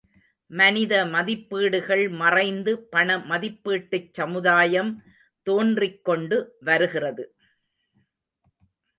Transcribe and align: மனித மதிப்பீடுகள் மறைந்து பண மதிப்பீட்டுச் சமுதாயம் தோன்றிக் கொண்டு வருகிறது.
மனித 0.51 1.05
மதிப்பீடுகள் 1.05 2.09
மறைந்து 2.11 2.79
பண 2.89 3.17
மதிப்பீட்டுச் 3.29 4.09
சமுதாயம் 4.13 4.89
தோன்றிக் 5.47 6.03
கொண்டு 6.03 6.39
வருகிறது. 6.61 7.25